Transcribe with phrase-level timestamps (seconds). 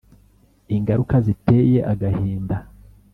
[0.75, 2.57] Ingaruka ziteye agahinda